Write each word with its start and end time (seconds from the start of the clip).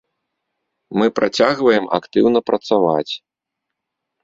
Мы 0.99 1.05
працягваем 1.19 1.85
актыўна 1.99 2.39
працаваць. 2.49 3.13